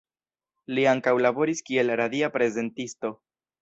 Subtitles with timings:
[0.77, 3.19] Li ankaŭ laboris kiel radia prezentisto.